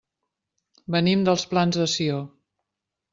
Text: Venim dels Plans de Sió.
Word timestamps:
Venim 0.95 1.25
dels 1.27 1.45
Plans 1.51 1.77
de 1.83 1.87
Sió. 1.97 2.17